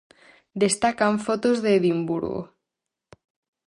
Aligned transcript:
Destacan 0.63 1.13
fotos 1.25 1.57
de 1.63 1.71
Edimburgo. 1.79 2.39